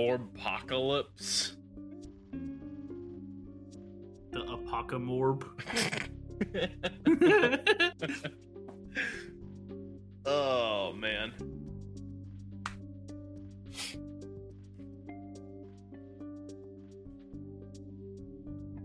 [0.00, 1.52] Morpocalypse.
[4.30, 5.44] The Apocamorb.
[10.24, 11.32] oh man.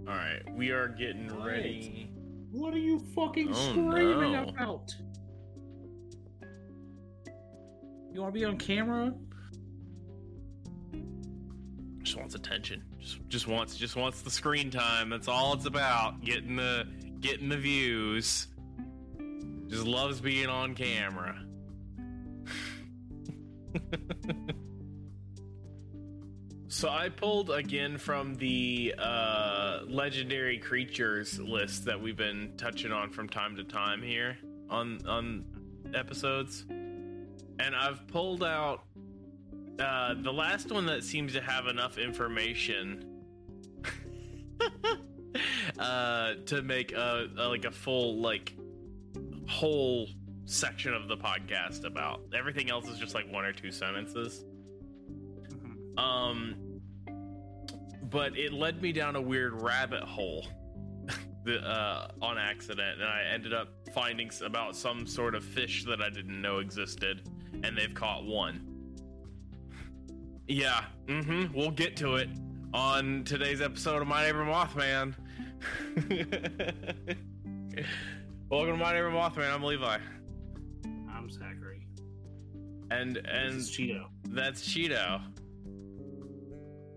[0.08, 1.48] All right, we are getting What?
[1.48, 2.10] ready.
[2.52, 4.44] what are you fucking Oh, screaming no.
[4.50, 4.96] about?
[8.14, 9.14] You want to be on camera?
[12.16, 12.82] Just wants attention.
[12.98, 15.10] Just just wants just wants the screen time.
[15.10, 16.24] That's all it's about.
[16.24, 16.88] Getting the
[17.20, 18.48] getting the views.
[19.68, 21.38] Just loves being on camera.
[26.70, 33.10] so I pulled again from the uh, legendary creatures list that we've been touching on
[33.10, 34.38] from time to time here
[34.70, 35.44] on on
[35.94, 38.86] episodes, and I've pulled out
[39.80, 43.24] uh, the last one that seems to have enough information
[45.80, 48.54] uh, to make a, a like a full like
[49.48, 50.08] whole
[50.46, 52.22] section of the podcast about.
[52.34, 54.46] Everything else is just like one or two sentences.
[55.98, 56.56] Um,
[58.10, 60.48] but it led me down a weird rabbit hole.
[61.46, 66.02] the, uh, on accident, and I ended up finding about some sort of fish that
[66.02, 67.30] I didn't know existed,
[67.64, 68.75] and they've caught one.
[70.48, 71.54] Yeah, mm-hmm.
[71.58, 72.30] We'll get to it
[72.74, 75.16] on today's episode of My Neighbor Mothman.
[78.50, 79.52] Welcome to My Neighbor Mothman.
[79.52, 79.98] I'm Levi,
[81.12, 81.88] I'm Zachary.
[82.92, 84.06] and And Cheeto.
[84.26, 85.22] that's Cheeto,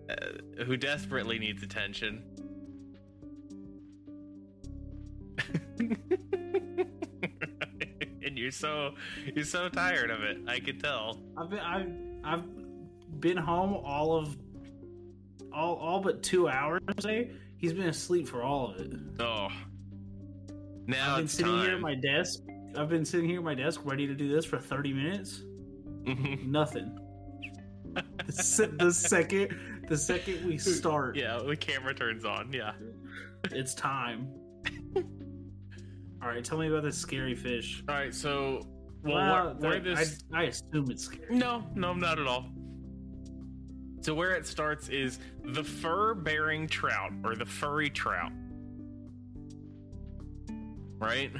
[0.09, 2.23] uh, who desperately needs attention.
[8.23, 8.93] and you're so
[9.33, 10.37] you're so tired of it.
[10.47, 11.19] I could tell.
[11.37, 11.87] I've been I've
[12.23, 12.43] I've
[13.19, 14.37] been home all of
[15.53, 17.31] all all but two hours today.
[17.57, 18.93] He's been asleep for all of it.
[19.19, 19.49] Oh,
[20.87, 21.65] now I've been sitting time.
[21.65, 22.39] here at my desk.
[22.77, 25.41] I've been sitting here at my desk ready to do this for 30 minutes.
[26.03, 26.51] Mm-hmm.
[26.51, 26.97] Nothing.
[28.25, 29.57] the, se- the second
[29.89, 32.53] the second we start, yeah, the camera turns on.
[32.53, 32.73] Yeah.
[33.45, 34.29] it's time.
[36.21, 37.83] all right, tell me about this scary fish.
[37.89, 38.13] All right.
[38.13, 38.61] So,
[39.03, 40.23] well, Well, where, where that- this?
[40.33, 41.35] I, I assume it's scary.
[41.35, 42.45] No, no, not at all.
[44.09, 48.31] So where it starts is the fur-bearing trout or the furry trout.
[50.97, 51.31] Right?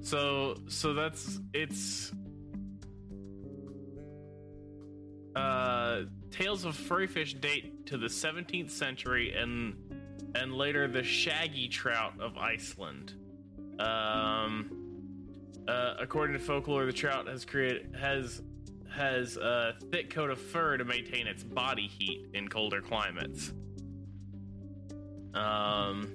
[0.00, 2.12] So so that's it's
[5.34, 9.74] uh tales of furry fish date to the 17th century and
[10.36, 13.14] and later the shaggy trout of Iceland.
[13.80, 14.70] Um
[15.66, 18.42] uh, according to folklore, the trout has created has
[18.90, 23.52] has a thick coat of fur to maintain its body heat in colder climates.
[25.34, 26.12] Um,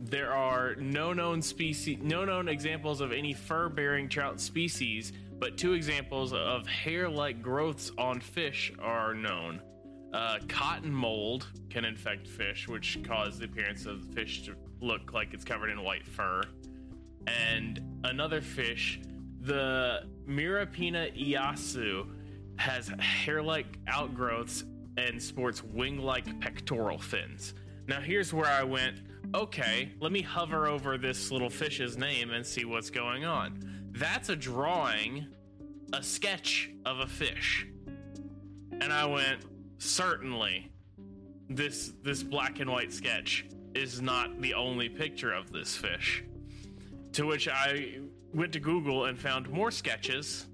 [0.00, 5.74] there are no known species, no known examples of any fur-bearing trout species, but two
[5.74, 9.60] examples of hair-like growths on fish are known.
[10.12, 15.12] Uh, cotton mold can infect fish, which cause the appearance of the fish to look
[15.12, 16.42] like it's covered in white fur.
[17.26, 19.00] And another fish,
[19.40, 22.04] the Mirapinna esau,
[22.56, 24.64] has hair-like outgrowths
[24.96, 27.54] and sports wing-like pectoral fins.
[27.86, 29.02] Now here's where I went,
[29.34, 33.90] okay, let me hover over this little fish's name and see what's going on.
[33.92, 35.26] That's a drawing,
[35.92, 37.66] a sketch of a fish.
[38.80, 39.44] And I went,
[39.78, 40.70] certainly
[41.48, 46.24] this this black and white sketch is not the only picture of this fish.
[47.12, 48.00] To which I
[48.36, 50.46] went to Google and found more sketches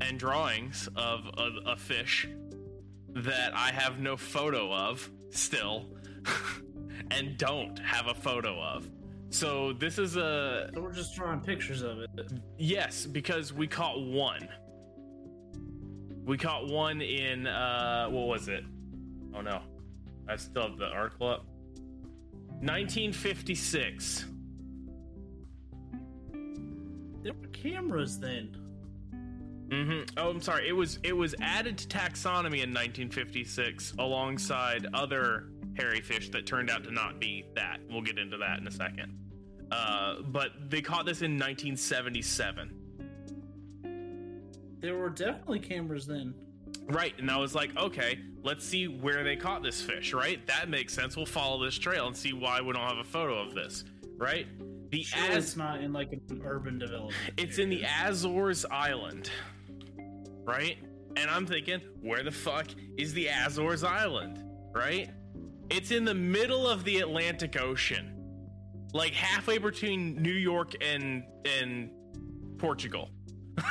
[0.00, 2.26] and drawings of a, a fish
[3.10, 5.86] that I have no photo of still
[7.10, 8.88] and don't have a photo of.
[9.28, 12.10] So this is a So we're just drawing pictures of it.
[12.56, 14.48] yes because we caught one.
[16.24, 18.64] We caught one in uh what was it?
[19.34, 19.60] Oh no.
[20.26, 21.44] I still have the article up.
[22.60, 24.24] 1956.
[27.62, 28.56] Cameras then.
[29.68, 30.18] Mm-hmm.
[30.18, 30.68] Oh, I'm sorry.
[30.68, 36.70] It was it was added to taxonomy in 1956 alongside other hairy fish that turned
[36.70, 37.80] out to not be that.
[37.90, 39.14] We'll get into that in a second.
[39.70, 42.74] Uh, but they caught this in 1977.
[44.80, 46.34] There were definitely cameras then.
[46.86, 50.14] Right, and I was like, okay, let's see where they caught this fish.
[50.14, 51.16] Right, that makes sense.
[51.16, 53.84] We'll follow this trail and see why we don't have a photo of this.
[54.16, 54.46] Right,
[54.90, 57.14] the Sure, Az- it's not in like an urban development.
[57.36, 57.84] It's in the.
[58.04, 59.30] Azores Island,
[60.44, 60.78] right?
[61.16, 64.42] And I'm thinking, where the fuck is the Azores Island?
[64.74, 65.10] Right?
[65.70, 68.14] It's in the middle of the Atlantic Ocean.
[68.94, 71.90] Like halfway between New York and and
[72.58, 73.10] Portugal.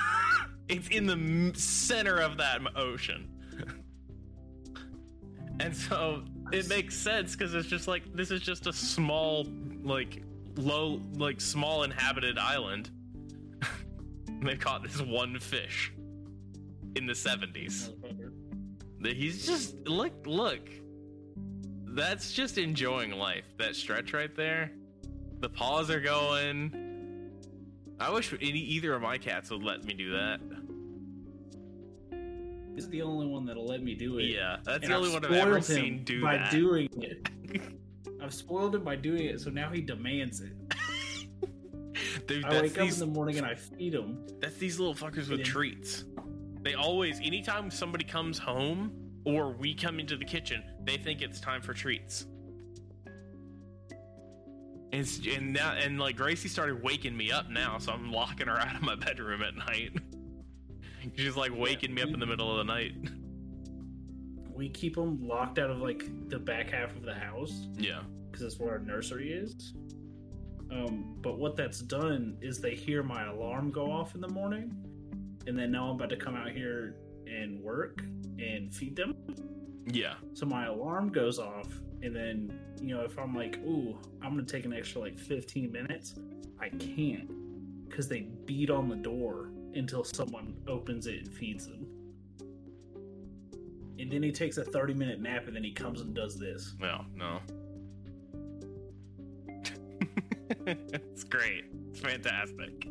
[0.70, 3.30] it's in the center of that ocean.
[5.60, 9.48] and so it makes sense because it's just like this is just a small
[9.84, 10.22] like
[10.58, 12.90] low like small inhabited island.
[14.44, 15.92] They caught this one fish
[16.96, 17.92] in the 70s
[19.16, 20.70] he's just look look.
[21.86, 24.72] That's just enjoying life that stretch right there.
[25.40, 27.32] The paws are going.
[28.00, 30.40] I wish any, either of my cats would let me do that.
[32.76, 34.26] He's the only one that'll let me do it.
[34.26, 36.52] yeah that's And the only I've one i've ever seen do by that.
[36.52, 37.28] doing it.
[38.22, 40.54] I've spoiled him by doing it, so now he demands it.
[42.28, 44.26] Dude, I wake up in the morning and I feed him.
[44.40, 45.46] That's these little fuckers with Yeah.
[45.46, 46.06] treats.
[46.62, 48.92] They always, anytime somebody comes home
[49.26, 52.26] or we come into the kitchen, they think it's time for treats.
[54.92, 58.58] It's and now and like Gracie started waking me up now, so I'm locking her
[58.58, 59.92] out of my bedroom at night.
[61.16, 62.94] She's like waking me up in the middle of the night.
[64.58, 68.02] We keep them locked out of like the back half of the house Yeah.
[68.26, 69.74] because that's where our nursery is.
[70.72, 74.74] Um, but what that's done is they hear my alarm go off in the morning,
[75.46, 76.96] and then now I'm about to come out here
[77.28, 78.02] and work
[78.40, 79.16] and feed them.
[79.86, 80.16] Yeah.
[80.34, 81.68] So my alarm goes off,
[82.02, 82.52] and then
[82.82, 86.16] you know if I'm like, "Ooh, I'm gonna take an extra like 15 minutes,"
[86.60, 87.30] I can't
[87.88, 91.87] because they beat on the door until someone opens it and feeds them.
[94.00, 96.76] And then he takes a 30 minute nap, and then he comes and does this.
[96.80, 97.40] Well, no.
[100.68, 101.66] it's great.
[101.90, 102.88] It's fantastic.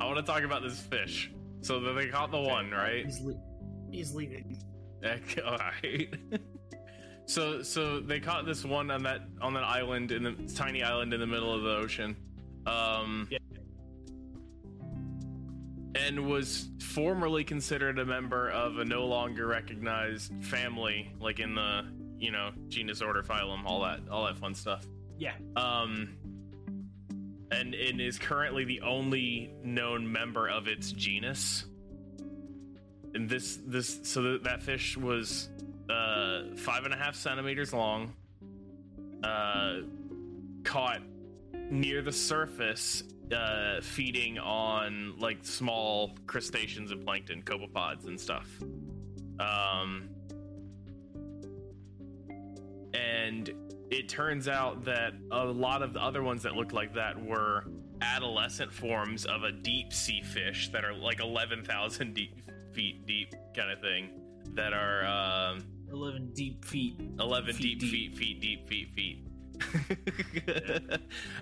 [0.00, 1.30] I want to talk about this fish.
[1.60, 3.04] So they caught the one, right?
[3.04, 3.40] He's, le-
[3.90, 4.58] he's leaving.
[5.02, 6.12] Heck, All right.
[7.26, 11.12] so so they caught this one on that on that island in the tiny island
[11.14, 12.16] in the middle of the ocean.
[12.66, 13.38] Um Yeah.
[16.08, 21.84] And was formerly considered a member of a no longer recognized family like in the,
[22.18, 24.86] you know, genus order phylum, all that all that fun stuff.
[25.18, 25.34] Yeah.
[25.54, 26.16] Um
[27.50, 31.66] and it is currently the only known member of its genus
[33.14, 35.50] and this this so th- that fish was
[35.90, 38.12] uh five and a half centimeters long
[39.22, 39.78] uh
[40.62, 41.00] caught
[41.70, 43.02] near the surface
[43.32, 48.48] uh feeding on like small crustaceans and plankton copepods and stuff
[49.40, 50.08] um
[52.94, 53.50] and
[53.90, 57.64] it turns out that a lot of the other ones that looked like that were
[58.00, 62.40] adolescent forms of a deep sea fish that are like 11,000 deep
[62.72, 64.10] feet deep kind of thing
[64.54, 67.00] that are um, 11 deep feet.
[67.18, 68.16] 11 Feet deep, deep.
[68.16, 69.24] feet feet deep feet feet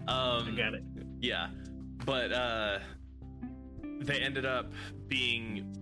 [0.08, 0.82] um I got it.
[1.20, 1.48] yeah
[2.04, 2.78] but uh
[4.00, 4.72] they ended up
[5.08, 5.74] being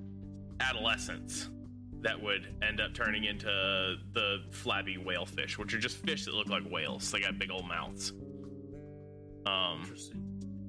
[0.61, 1.49] adolescents
[2.00, 3.46] that would end up turning into
[4.12, 7.11] the flabby whale fish which are just fish that look like whales.
[7.11, 8.12] They got big old mouths.
[9.46, 9.94] Um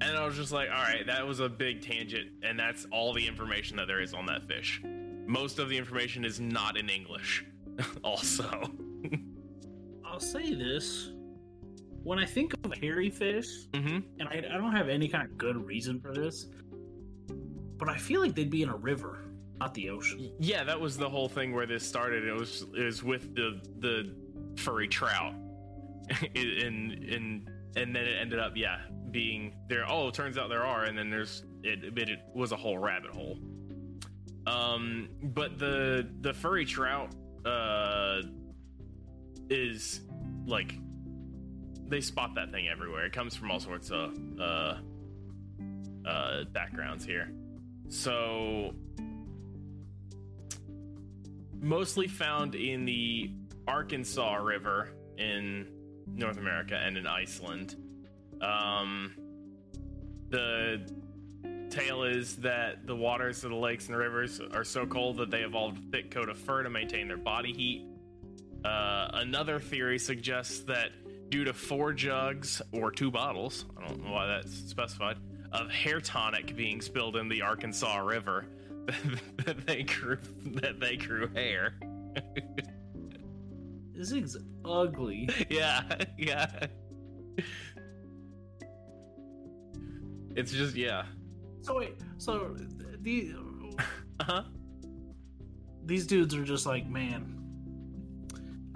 [0.02, 3.14] and i was just like all right that was a big tangent and that's all
[3.14, 4.82] the information that there is on that fish.
[5.26, 7.44] Most of the information is not in english.
[8.02, 8.62] Also.
[10.04, 11.10] I'll say this.
[12.02, 15.36] When I think of hairy fish, hmm and I, I don't have any kind of
[15.36, 16.46] good reason for this,
[17.78, 19.24] but I feel like they'd be in a river,
[19.58, 20.32] not the ocean.
[20.38, 22.24] Yeah, that was the whole thing where this started.
[22.24, 24.14] It was it was with the the
[24.56, 25.34] furry trout,
[26.34, 28.78] and and and then it ended up yeah
[29.10, 29.84] being there.
[29.88, 31.98] Oh, it turns out there are, and then there's it.
[31.98, 33.38] It was a whole rabbit hole.
[34.46, 37.12] Um, but the the furry trout
[37.44, 38.22] uh
[39.50, 40.00] is
[40.46, 40.74] like
[41.88, 43.06] they spot that thing everywhere.
[43.06, 44.74] It comes from all sorts of uh
[46.06, 47.30] uh backgrounds here.
[47.88, 48.74] So
[51.60, 53.30] mostly found in the
[53.66, 55.66] Arkansas River in
[56.06, 57.76] North America and in Iceland.
[58.40, 59.14] Um,
[60.28, 60.86] the
[61.70, 65.40] tale is that the waters of the lakes and rivers are so cold that they
[65.40, 67.86] evolved a thick coat of fur to maintain their body heat.
[68.64, 70.90] Uh, another theory suggests that
[71.28, 75.16] due to four jugs or two bottles, I don't know why that's specified,
[75.52, 78.46] of hair tonic being spilled in the Arkansas River,
[79.44, 80.18] that they grew
[80.62, 81.74] that they grew hair.
[83.94, 85.28] This thing's ugly.
[85.50, 85.82] yeah,
[86.18, 86.66] yeah.
[90.36, 91.04] It's just yeah.
[91.62, 92.54] So wait, so
[93.00, 93.34] the
[94.18, 94.42] Uh huh.
[95.84, 97.45] these dudes are just like, man,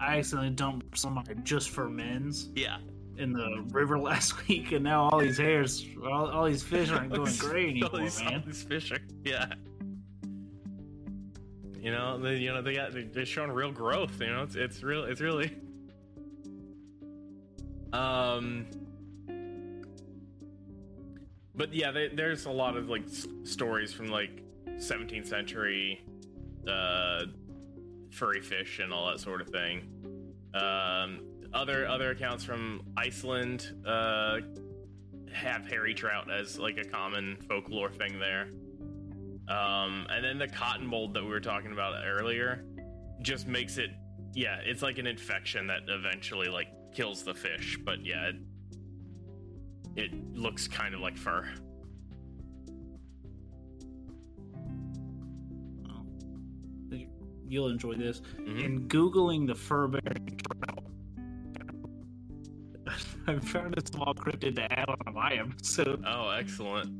[0.00, 2.78] I accidentally dumped some just for men's Yeah.
[3.18, 7.12] in the river last week, and now all these hairs, all, all these fish aren't
[7.12, 9.46] doing great all anymore, these, all these fish are, yeah.
[11.82, 14.20] You know, they, you know they got they- they're showing real growth.
[14.20, 15.04] You know, it's it's real.
[15.04, 15.56] It's really.
[17.94, 18.66] Um.
[21.54, 23.04] But yeah, they, there's a lot of like
[23.44, 26.02] stories from like 17th century,
[26.68, 27.22] uh,
[28.10, 29.82] furry fish and all that sort of thing.
[30.54, 31.20] Um,
[31.52, 34.38] other other accounts from Iceland, uh,
[35.32, 38.48] have hairy trout as like a common folklore thing there.
[39.48, 42.64] Um, and then the cotton mold that we were talking about earlier
[43.22, 43.90] just makes it,
[44.32, 47.78] yeah, it's like an infection that eventually like kills the fish.
[47.84, 48.36] But yeah, it,
[49.96, 51.48] it looks kind of like fur.
[57.50, 58.22] You'll enjoy this.
[58.38, 58.62] Mhm.
[58.64, 60.84] In googling the fur bearing trout,
[63.26, 66.90] I found a small cryptid to add on my episode Oh, excellent.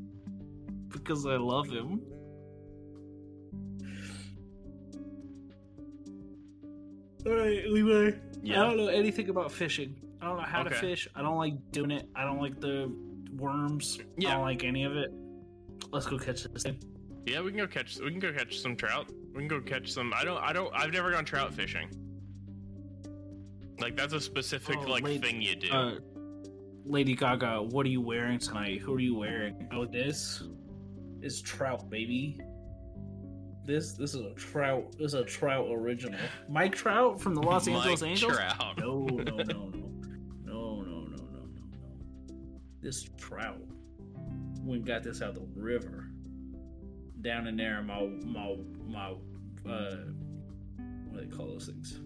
[0.89, 2.01] because I love him.
[7.25, 8.17] All right, Levi.
[8.41, 8.61] Yeah.
[8.61, 9.95] I don't know anything about fishing.
[10.21, 11.07] I don't know how to fish.
[11.15, 12.09] I don't like doing it.
[12.15, 12.91] I don't like the
[13.37, 13.99] worms.
[14.17, 14.29] Yeah.
[14.29, 15.11] I don't like any of it.
[15.91, 16.79] Let's go catch this thing.
[17.25, 17.99] Yeah, we can go catch.
[17.99, 19.09] We can go catch some trout.
[19.33, 20.13] We can go catch some.
[20.15, 20.41] I don't.
[20.41, 20.73] I don't.
[20.73, 21.89] I've never gone trout fishing.
[23.79, 25.71] Like that's a specific Oh, like wait, thing you do.
[25.71, 25.95] Uh,
[26.85, 28.81] Lady Gaga, what are you wearing tonight?
[28.81, 29.67] Who are you wearing?
[29.71, 30.43] Oh, this
[31.21, 32.39] is trout, baby.
[33.65, 34.91] This this is a trout.
[34.97, 36.19] This is a trout original.
[36.49, 38.35] Mike Trout from the Los Angeles Angels.
[38.35, 38.77] Trout.
[38.79, 39.71] No, no, no, no, no, no,
[40.43, 42.39] no, no, no, no.
[42.81, 43.59] This trout.
[44.63, 46.10] We got this out the river.
[47.21, 48.55] Down in there, my my
[48.87, 49.11] my
[49.69, 49.95] uh,
[51.09, 51.99] what do they call those things?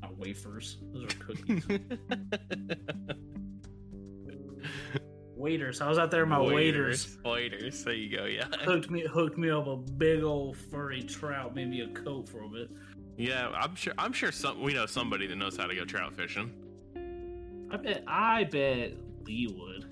[0.00, 0.78] Not wafers.
[0.92, 1.64] Those are cookies.
[5.38, 5.80] waiters.
[5.80, 7.18] I was out there my waiters.
[7.24, 7.84] Waiters.
[7.84, 8.24] There you go.
[8.24, 8.46] Yeah.
[8.64, 12.70] Hooked me hooked me up a big old furry trout, maybe a coat from it.
[13.16, 13.48] Yeah.
[13.50, 13.94] I'm sure.
[13.98, 14.62] I'm sure some.
[14.62, 16.52] We know somebody that knows how to go trout fishing.
[17.70, 18.94] I bet I bet
[19.24, 19.84] Lee would.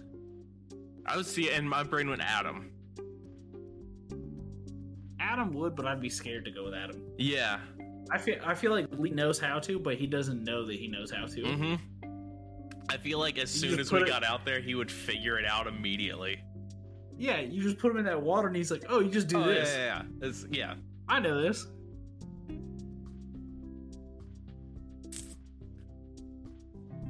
[1.06, 2.70] I would see, and my brain went Adam.
[5.26, 7.02] Adam would, but I'd be scared to go with Adam.
[7.18, 7.58] Yeah.
[8.10, 10.86] I feel I feel like Lee knows how to, but he doesn't know that he
[10.86, 11.42] knows how to.
[11.42, 11.74] Mm-hmm.
[12.88, 15.38] I feel like as You soon as we it- got out there, he would figure
[15.38, 16.38] it out immediately.
[17.18, 19.38] Yeah, you just put him in that water, and he's like, "Oh, you just do
[19.38, 20.32] Oh, this." Yeah, yeah, yeah.
[20.50, 20.74] Yeah.
[21.08, 21.66] I know this.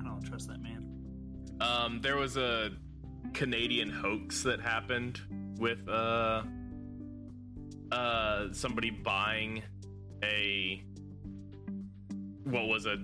[0.01, 0.85] I don't trust that man.
[1.61, 2.71] Um, there was a
[3.35, 5.21] Canadian hoax that happened
[5.59, 6.43] with uh
[7.93, 9.63] uh somebody buying
[10.23, 10.83] a
[12.45, 12.97] what was a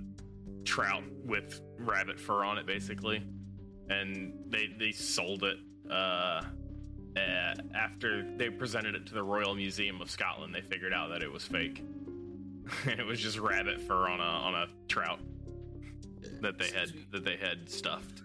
[0.64, 3.22] trout with rabbit fur on it basically
[3.90, 5.58] and they they sold it
[5.90, 6.42] uh
[7.16, 11.22] uh, after they presented it to the Royal Museum of Scotland, they figured out that
[11.22, 11.84] it was fake.
[12.88, 15.20] and it was just rabbit fur on a on a trout
[16.40, 18.22] that they had that they had stuffed.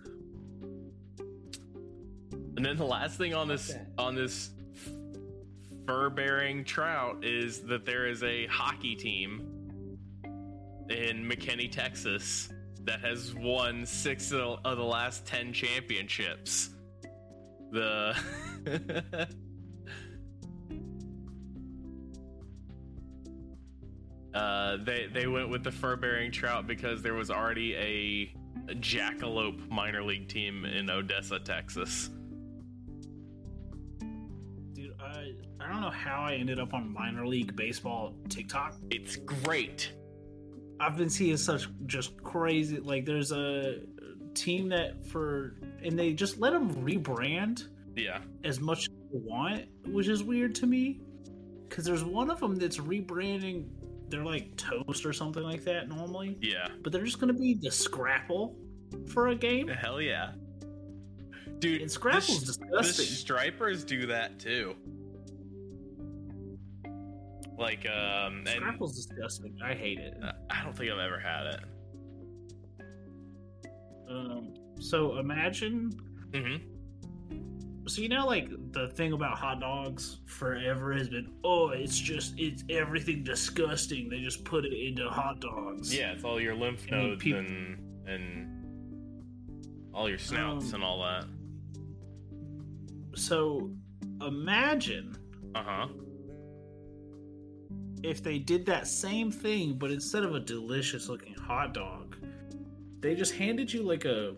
[2.56, 4.52] And then the last thing on this on this
[5.88, 9.42] fur bearing trout is that there is a hockey team
[10.90, 12.50] in McKinney, Texas
[12.84, 16.70] that has won six of the last 10 championships.
[17.72, 18.16] The
[24.34, 28.32] Uh, they they went with the fur bearing trout because there was already a
[28.76, 32.12] jackalope minor league team in Odessa, Texas.
[35.00, 38.76] I I don't know how I ended up on minor league baseball TikTok.
[38.90, 39.92] It's great.
[40.80, 42.80] I've been seeing such just crazy.
[42.80, 43.80] Like, there's a
[44.34, 48.20] team that for and they just let them rebrand Yeah.
[48.44, 51.02] as much as they want, which is weird to me.
[51.68, 53.66] Because there's one of them that's rebranding.
[54.10, 56.68] They're like toast or something like that normally, Yeah.
[56.84, 58.56] but they're just gonna be the Scrapple
[59.08, 59.68] for a game.
[59.68, 60.32] Hell yeah.
[61.60, 63.06] Dude, And Scrapple's the, disgusting.
[63.06, 64.76] The stripers do that too.
[67.58, 69.58] Like, um, and Scrapple's disgusting.
[69.64, 70.16] I hate it.
[70.24, 71.60] uh, I don't think I've ever had it.
[74.10, 75.92] Um, so imagine
[76.32, 77.88] Mm-hmm.
[77.88, 82.34] So you know, like the thing about hot dogs forever has been, oh, it's just
[82.38, 84.10] it's everything disgusting.
[84.10, 85.96] They just put it into hot dogs.
[85.96, 90.84] Yeah, it's all your lymph I mean, nodes and and all your snouts Um, and
[90.84, 91.26] all that.
[93.18, 93.72] So
[94.22, 95.18] imagine
[95.56, 95.88] Uh huh.
[98.04, 102.16] if they did that same thing, but instead of a delicious looking hot dog,
[103.00, 104.36] they just handed you like a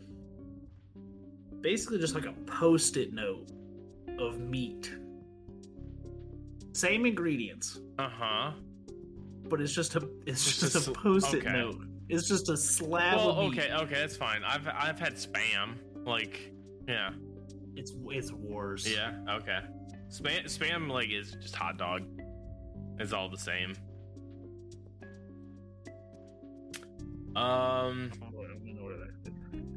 [1.62, 3.50] basically just like a post it note
[4.18, 4.94] of meat.
[6.74, 8.52] Same ingredients, Uh huh.
[9.50, 11.52] but it's just a it's Just just, a a, post it okay.
[11.52, 11.82] note.
[12.08, 13.60] It's just a slab Well, of meat.
[13.60, 14.42] okay, okay, that's fine.
[14.46, 15.76] I've I've had spam.
[16.06, 16.54] Like,
[16.88, 17.12] yeah,
[17.76, 18.88] It's it's worse.
[18.88, 19.60] yeah, okay.
[20.10, 22.04] Spam spam like is just hot dog.
[23.00, 23.74] It's all the same.
[27.36, 28.12] Um.
[28.16, 29.10] I don't know where that-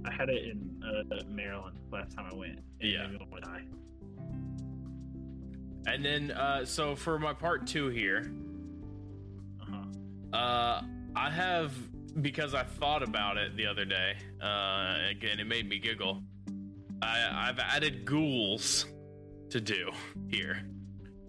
[0.04, 2.58] I had it in uh, Maryland last time I went.
[2.80, 3.06] and Yeah.
[3.06, 3.62] made me die.
[5.86, 8.32] And then, uh, so for my part two here,
[9.60, 10.36] Uh-huh.
[10.36, 10.82] uh,
[11.14, 11.72] I have
[12.22, 14.16] because I thought about it the other day.
[14.40, 16.22] Uh, again, it made me giggle.
[17.02, 18.86] I, I've added ghouls
[19.50, 19.90] to do
[20.28, 20.62] here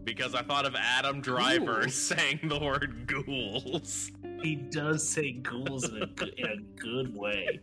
[0.04, 1.96] because I thought of Adam Driver Ghouls?
[1.96, 4.12] saying the word ghouls.
[4.42, 7.60] He does say ghouls in a good, in a good way.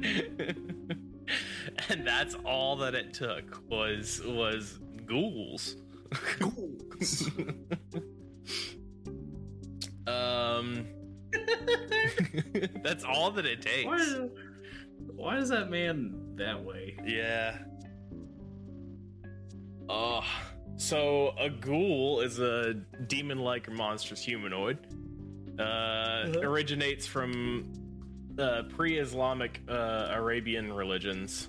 [1.88, 5.76] and that's all that it took was was ghouls.
[6.38, 7.30] Ghouls.
[10.06, 10.86] um,
[12.82, 13.86] that's all that it takes.
[13.86, 14.18] why, is,
[15.14, 16.98] why is that man that way?
[17.06, 17.58] Yeah.
[19.92, 20.22] Oh,
[20.76, 22.74] so a ghoul is a
[23.08, 24.78] demon-like or monstrous humanoid.
[25.58, 27.72] Uh, originates from
[28.38, 31.48] uh, pre-Islamic uh, Arabian religions,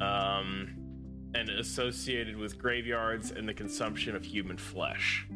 [0.00, 0.74] um,
[1.34, 5.26] and associated with graveyards and the consumption of human flesh.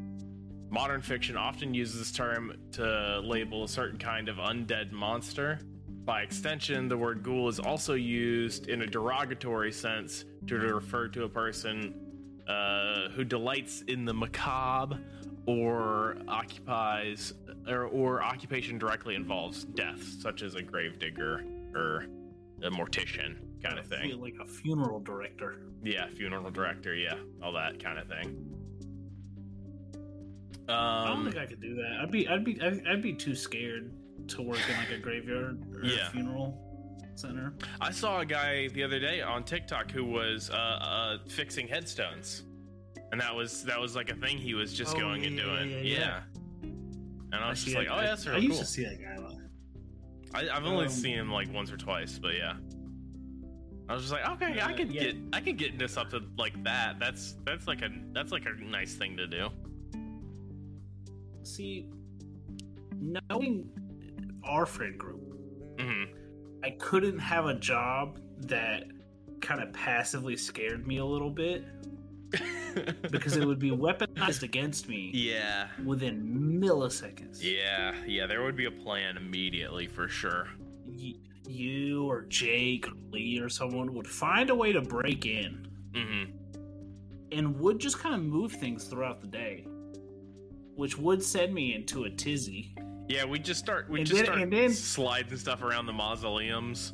[0.71, 5.61] Modern fiction often uses this term to label a certain kind of undead monster.
[6.07, 11.25] By extension, the word ghoul is also used in a derogatory sense to refer to
[11.25, 12.08] a person
[12.49, 14.99] uh, who delights in the macabre
[15.47, 17.35] or occupies
[17.69, 22.07] or, or occupation directly involves death, such as a gravedigger or
[22.63, 24.21] a mortician kind of thing.
[24.21, 25.61] like a funeral director.
[25.85, 28.55] Yeah, funeral director, yeah, all that kind of thing.
[30.69, 31.99] I don't Um, think I could do that.
[32.03, 33.91] I'd be, I'd be, I'd, I'd be too scared
[34.29, 36.09] to work in like a graveyard or Yeah.
[36.09, 36.68] a funeral
[37.19, 37.53] center.
[37.81, 42.45] I saw a guy the other day on TikTok who was uh, uh, fixing headstones,
[43.13, 45.71] and that was that was like a thing he was just Oh, going and doing.
[45.71, 46.21] yeah, Yeah, yeah.
[46.63, 48.61] and I was see just like, that oh, yeah, that's I really used cool.
[48.65, 49.35] to see that guy a lot.
[50.35, 52.55] I, I've only um, seen him like once or twice, but yeah.
[53.91, 55.03] I was just like, okay, I Uh, could yeah.
[55.05, 56.99] get I could get into something like that.
[57.01, 59.49] That's that's like a that's like a nice thing to do.
[61.43, 61.89] See,
[63.01, 63.71] knowing
[64.45, 65.23] our friend group,
[66.69, 68.85] I couldn't have a job that
[69.41, 71.65] kind of passively scared me a little bit
[73.11, 77.39] because it would be weaponized against me yeah, within milliseconds.
[77.43, 78.27] yeah, yeah.
[78.27, 80.49] There would be a plan immediately for sure.
[80.87, 81.15] Y-
[81.47, 86.25] you or Jake or Lee or someone would find a way to break in hmm
[87.33, 89.67] and would just kind of move things throughout the day,
[90.77, 92.75] which would send me into a tizzy.
[93.09, 95.93] Yeah, we just start we And just then- start and then- sliding stuff around the
[95.93, 96.93] mausoleums.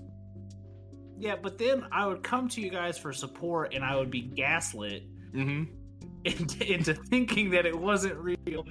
[1.18, 4.20] Yeah, but then I would come to you guys for support and I would be
[4.22, 5.64] gaslit Mm-hmm.
[6.24, 8.66] into, into thinking that it wasn't real,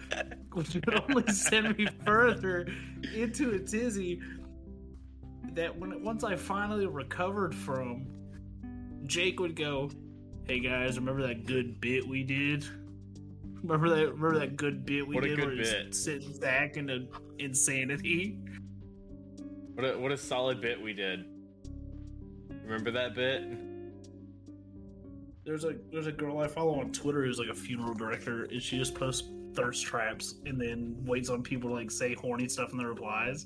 [0.53, 2.67] which would only send me further
[3.13, 4.21] into a tizzy.
[5.53, 8.07] That when once I finally recovered from,
[9.05, 9.89] Jake would go,
[10.47, 12.65] "Hey guys, remember that good bit we did?
[13.63, 13.95] Remember that?
[14.09, 14.21] Mm-hmm.
[14.23, 17.07] Remember that good bit we What a did good where he's bit." sitting back into
[17.39, 18.37] insanity?"
[19.75, 21.25] What a what a solid bit we did.
[22.63, 23.43] Remember that bit?
[25.45, 28.61] There's a there's a girl I follow on Twitter who's like a funeral director, and
[28.61, 32.71] she just posts thirst traps and then waits on people to like say horny stuff
[32.71, 33.45] in the replies,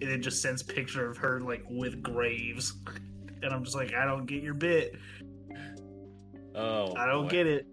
[0.00, 2.74] and then just sends picture of her like with graves,
[3.42, 4.94] and I'm just like, I don't get your bit,
[6.54, 7.30] Oh, I don't boy.
[7.30, 7.66] get it.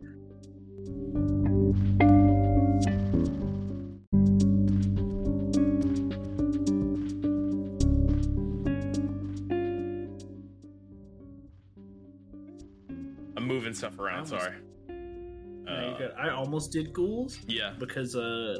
[14.21, 14.55] Moving stuff around.
[14.55, 15.99] I was- Sorry.
[15.99, 17.73] You Uh, I almost did ghouls yeah.
[17.79, 18.57] because uh,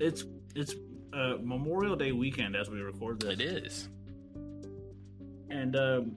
[0.00, 0.74] it's it's
[1.12, 3.32] uh, Memorial Day weekend as we record this.
[3.32, 3.88] It is.
[5.50, 6.16] and um,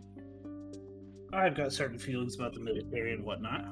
[1.31, 3.65] I've got certain feelings about the military and whatnot.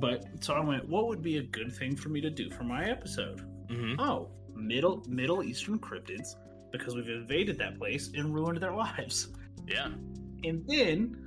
[0.00, 2.64] But so I went, what would be a good thing for me to do for
[2.64, 3.40] my episode?
[3.68, 6.34] hmm Oh, middle Middle Eastern cryptids,
[6.72, 9.28] because we've invaded that place and ruined their lives.
[9.66, 9.88] Yeah.
[10.44, 11.21] And then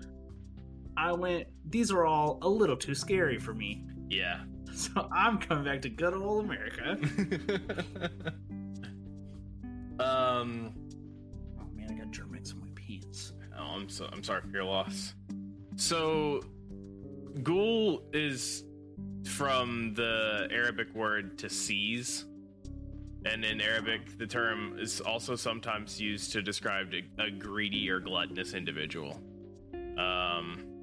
[0.98, 3.84] I went, these are all a little too scary for me.
[4.10, 4.42] Yeah.
[4.76, 6.98] So I'm coming back to good old America.
[10.02, 10.76] um.
[11.58, 13.32] Oh man, I got Germans in my pants.
[13.58, 15.14] Oh, I'm so I'm sorry for your loss.
[15.78, 16.42] So,
[17.42, 18.66] ghoul is
[19.26, 22.26] from the Arabic word to seize,
[23.26, 28.02] and in Arabic, the term is also sometimes used to describe a, a greedy or
[28.02, 29.22] gluttonous individual.
[29.98, 30.75] Um,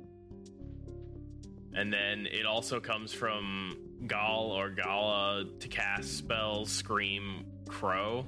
[1.74, 8.26] and then it also comes from Gal or Gala to cast spells, scream, crow.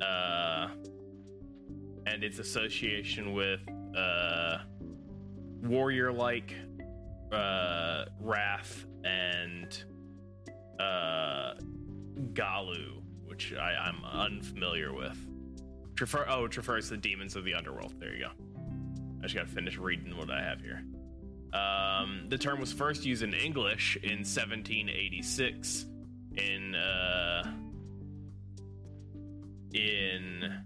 [0.00, 0.68] Uh,
[2.06, 3.60] and its association with
[3.96, 4.58] uh,
[5.62, 6.54] warrior like
[7.32, 9.84] uh, wrath and
[10.80, 11.54] uh,
[12.32, 15.18] Galu, which I, I'm unfamiliar with.
[16.28, 17.94] Oh, which refers to the demons of the underworld.
[17.98, 18.30] There you go.
[19.18, 20.82] I just gotta finish reading what I have here.
[21.52, 25.86] Um, the term was first used in English in 1786
[26.36, 27.52] in uh,
[29.72, 30.64] in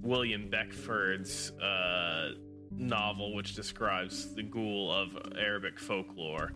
[0.00, 2.30] William Beckford's uh,
[2.70, 6.52] novel, which describes the ghoul of Arabic folklore,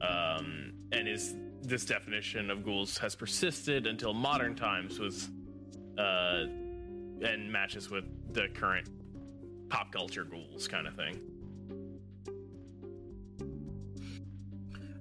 [0.00, 5.28] um, and is this definition of ghouls has persisted until modern times with
[5.98, 6.44] uh,
[7.22, 8.88] and matches with the current
[9.68, 11.20] pop culture ghouls kind of thing.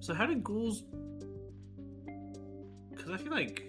[0.04, 0.84] So how did ghouls?
[2.92, 3.64] Because I feel like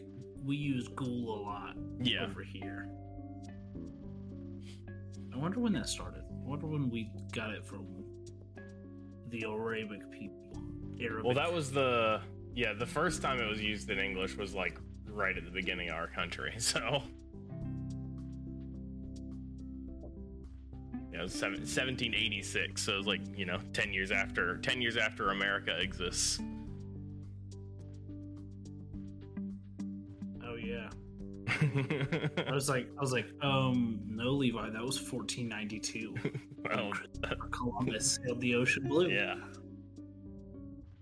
[0.44, 2.24] we use ghoul a lot Yeah.
[2.24, 2.88] over here.
[5.32, 6.22] I wonder when that started.
[6.28, 7.86] I wonder when we got it from
[9.28, 10.60] the Arabic people.
[11.00, 11.24] Arabic.
[11.24, 12.20] Well, that was the
[12.52, 12.72] yeah.
[12.72, 15.94] The first time it was used in English was like right at the beginning of
[15.94, 16.52] our country.
[16.58, 17.04] So
[21.24, 22.82] yeah, it was seven, 1786.
[22.82, 26.40] So it's like you know ten years after ten years after America exists.
[30.44, 30.88] Oh yeah.
[32.48, 36.14] I was like, I was like, um, no, Levi, that was 1492.
[36.74, 36.90] well,
[37.50, 39.08] Columbus sailed the ocean blue.
[39.08, 39.34] yeah,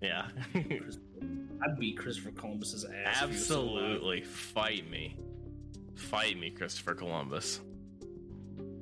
[0.01, 0.29] yeah.
[0.55, 3.23] I'd beat Christopher Columbus's ass.
[3.23, 3.85] if he was still alive.
[3.85, 5.17] Absolutely, fight me,
[5.95, 7.61] fight me, Christopher Columbus.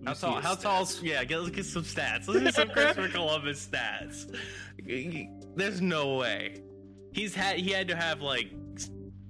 [0.02, 0.40] Let me How tall?
[0.40, 0.88] How tall?
[1.02, 2.26] Yeah, get, let's get some stats.
[2.26, 4.34] Let's get some Christopher Columbus stats.
[5.56, 6.62] There's no way.
[7.12, 8.50] He's had he had to have like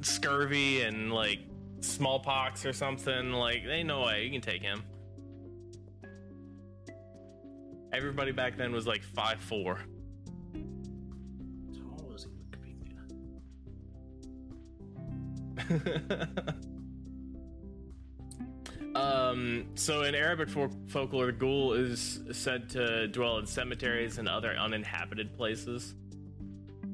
[0.00, 1.40] scurvy and like
[1.80, 3.32] smallpox or something.
[3.32, 4.84] Like, ain't no way you can take him.
[7.92, 9.80] Everybody back then was like five four.
[18.94, 24.28] Um, so in Arabic folk- folklore, the ghoul is said to dwell in cemeteries and
[24.28, 25.94] other uninhabited places.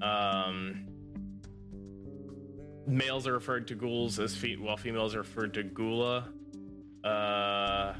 [0.02, 0.86] Um,
[2.86, 6.28] males are referred to ghouls as fe- while females are referred to gula.
[7.02, 7.94] Uh,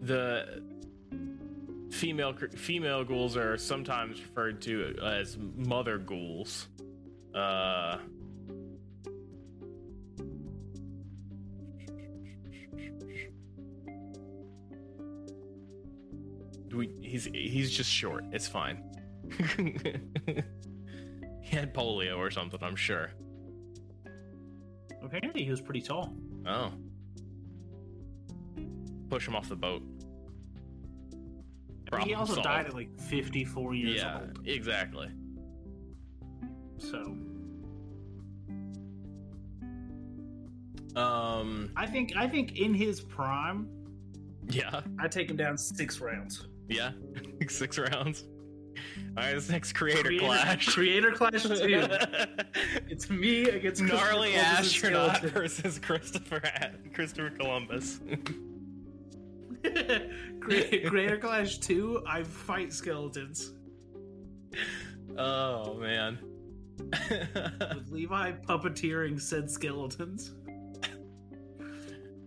[0.00, 0.62] the
[1.90, 6.68] female female ghouls are sometimes referred to as mother ghouls.
[7.34, 7.98] Uh,
[16.74, 18.24] we, he's he's just short.
[18.32, 18.82] It's fine.
[19.56, 22.58] he had polio or something.
[22.62, 23.10] I'm sure.
[25.02, 26.14] Apparently, he was pretty tall.
[26.46, 26.72] Oh,
[29.10, 29.82] push him off the boat.
[31.92, 32.48] Mean, he also solved.
[32.48, 34.38] died at like 54 years Yeah, old.
[34.46, 35.08] exactly.
[36.78, 37.16] So
[40.96, 43.68] Um, I think I think in his prime,
[44.48, 46.46] yeah, I take him down six rounds.
[46.68, 46.92] Yeah,
[47.48, 48.24] six rounds.
[49.16, 50.66] All right, this next creator, Creator- clash.
[50.74, 51.52] Creator Clash two.
[52.88, 55.30] it's me against Gnarly astronaut skeleton.
[55.30, 56.40] versus Christopher
[56.94, 58.00] Christopher Columbus.
[60.40, 62.02] Creator Clash two.
[62.06, 63.52] I fight skeletons
[65.18, 66.18] oh man.
[66.78, 70.32] with Levi puppeteering said skeletons.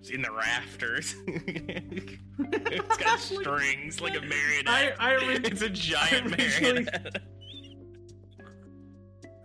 [0.09, 1.15] In the rafters.
[1.27, 4.67] it's got strings like a marionette.
[4.67, 7.21] I I, ori- it's a giant I originally- marionette.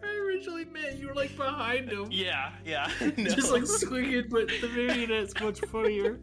[0.02, 2.08] I originally meant you were like behind him.
[2.10, 2.90] yeah, yeah.
[3.16, 6.18] Just like swinging, but the marionette's much funnier.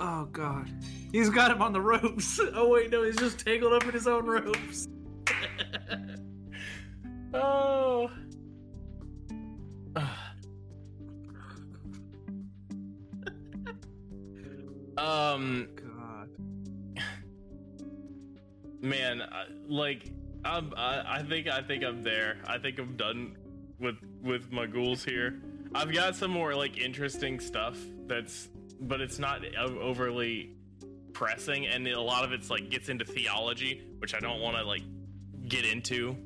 [0.00, 0.68] Oh god.
[1.12, 2.40] He's got him on the ropes.
[2.54, 4.88] Oh wait, no, he's just tangled up in his own ropes.
[7.32, 7.73] oh.
[15.04, 16.28] Um God.
[18.80, 20.10] man, I, like
[20.44, 22.38] I'm, I, I think I think I'm there.
[22.46, 23.36] I think I'm done
[23.78, 25.40] with with my ghouls here.
[25.74, 28.48] I've got some more like interesting stuff that's,
[28.80, 30.54] but it's not overly
[31.12, 34.64] pressing, and a lot of it's like gets into theology, which I don't want to
[34.64, 34.82] like
[35.48, 36.16] get into.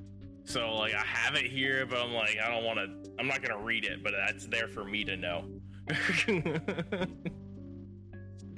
[0.45, 3.11] So like I have it here, but I'm like I don't want to.
[3.19, 5.45] I'm not gonna read it, but that's there for me to know.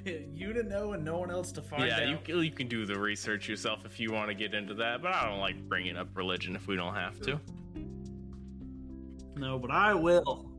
[0.07, 2.27] You to know and no one else to find yeah, you, out.
[2.27, 5.15] c- you can do the research yourself if you want to get into that, but
[5.15, 7.41] I don't like bringing up religion if we don't have to.
[9.37, 10.51] No, but I will.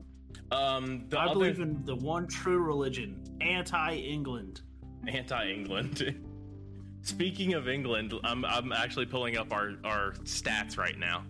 [0.50, 4.60] Um, the I other believe in the one true religion, anti-England.
[5.08, 6.14] anti-England.
[7.02, 11.24] Speaking of England, I'm I'm actually pulling up our our stats right now.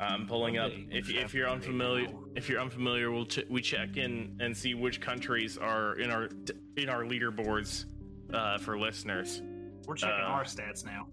[0.00, 0.72] I'm pulling up.
[0.90, 2.21] If if you're unfamiliar, now?
[2.34, 6.28] If you're unfamiliar, we'll ch- we check in and see which countries are in our
[6.76, 7.84] in our leaderboards
[8.32, 9.42] uh, for listeners.
[9.86, 11.08] We're checking Uh, our stats now.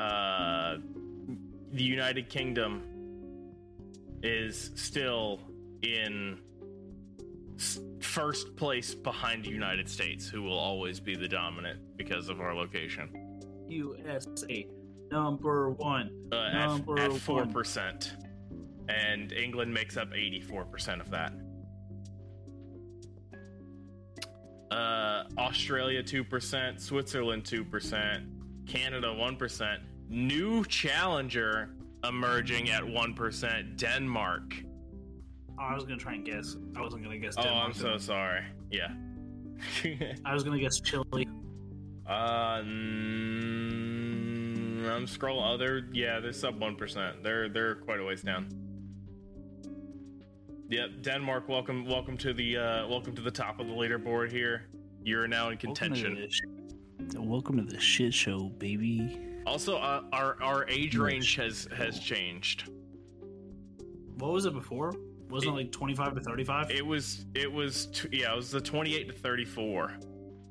[0.00, 0.78] uh,
[1.72, 2.82] the United Kingdom
[4.22, 5.40] is still
[5.82, 6.38] in
[8.00, 12.54] first place behind the United States, who will always be the dominant because of our
[12.54, 13.10] location.
[13.68, 14.66] USA
[15.10, 16.10] number one.
[16.32, 18.14] Uh, Number at four percent,
[18.88, 21.32] and England makes up eighty-four percent of that.
[24.70, 28.24] Uh, Australia two percent, Switzerland two percent,
[28.66, 29.82] Canada one percent.
[30.08, 31.70] New challenger
[32.04, 34.54] emerging at one percent, Denmark.
[35.58, 36.56] Oh, I was gonna try and guess.
[36.76, 37.34] I wasn't gonna guess.
[37.36, 38.44] Oh, I'm so sorry.
[38.70, 38.88] Yeah.
[40.24, 41.28] I was gonna guess Chile.
[42.06, 42.66] uh, mm,
[44.88, 45.42] I'm scrolling.
[45.54, 47.24] Oh, they're yeah, they're sub one percent.
[47.24, 48.48] They're they're quite a ways down.
[50.68, 51.48] Yep, Denmark.
[51.48, 54.68] Welcome, welcome to the uh, welcome to the top of the leaderboard here.
[55.02, 56.14] You're now in contention.
[56.14, 59.18] Welcome to, this, welcome to the shit show, baby.
[59.46, 62.68] Also, uh, our our age range has has changed.
[64.18, 64.92] What was it before?
[65.30, 66.70] Wasn't it, It- like twenty-five to thirty-five?
[66.70, 69.94] It was it was t- yeah, it was the 28 to 34.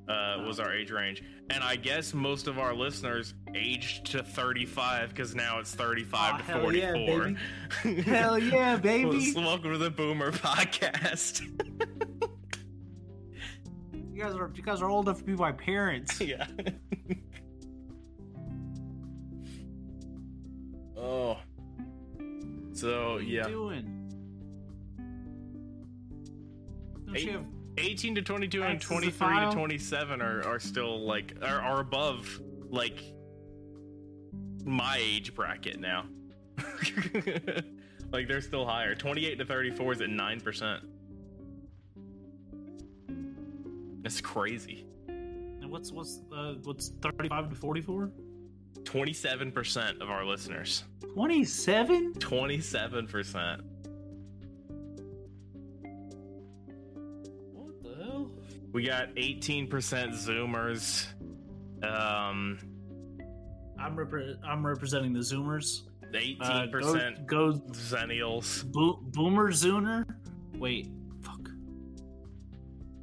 [0.07, 5.09] Uh, was our age range, and I guess most of our listeners aged to 35
[5.09, 8.03] because now it's 35 Aw, to hell yeah, 44.
[8.03, 9.33] Hell yeah, baby!
[9.35, 11.41] Welcome to the Boomer Podcast.
[14.13, 16.19] You guys are you guys are old enough to be my parents.
[16.21, 16.47] yeah.
[20.97, 21.37] oh.
[22.73, 24.09] So What are you yeah, doing?
[27.05, 27.45] Don't Eight- you have
[27.77, 33.01] 18 to 22 and 23 to 27 are, are still like are, are above like
[34.65, 36.05] my age bracket now.
[38.11, 38.95] like they're still higher.
[38.95, 40.79] 28 to 34 is at 9%.
[44.01, 44.85] That's crazy.
[45.07, 48.09] and what's what's uh, what's thirty-five to forty-four?
[48.83, 50.83] 27% of our listeners.
[51.13, 52.13] Twenty-seven?
[52.13, 53.61] 27%.
[58.77, 61.07] We got 18% Zoomers.
[61.83, 62.59] Um,
[63.79, 65.87] I'm repre- I'm representing the Zoomers.
[66.03, 68.71] Uh, 18% go, go Zennials.
[68.71, 70.05] bo- Boomer Zooner.
[70.59, 70.91] Wait,
[71.23, 71.49] fuck.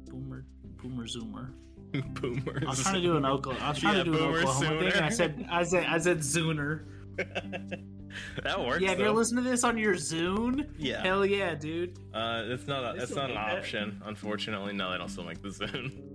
[0.09, 0.45] Boomer
[0.81, 1.51] Boomer Zoomer.
[2.21, 2.63] Boomers.
[2.63, 3.65] I was trying to do an Oklahoma.
[3.65, 5.01] I was trying Yeah, to do an Boomer Oklahoma thing.
[5.03, 6.85] I said I said I said Zooner.
[8.43, 8.81] that works.
[8.81, 9.13] Yeah, if you're though.
[9.13, 11.01] listening to this on your Zune, Yeah.
[11.01, 11.97] hell yeah, dude.
[12.13, 12.83] Uh, it's not.
[12.97, 13.57] A, it's not an make that?
[13.59, 14.73] option, unfortunately.
[14.73, 15.91] No, they don't still make the Zune.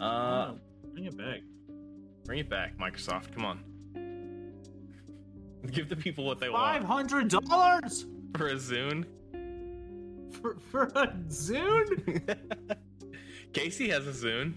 [0.00, 0.58] Uh, Oh,
[0.92, 1.40] bring it back.
[2.24, 3.32] bring it back, Microsoft.
[3.34, 3.60] Come on.
[5.70, 9.04] Give the people what they want Five hundred dollars for a Zune.
[10.32, 12.36] for for a Zune.
[13.52, 14.56] Casey has a Zune.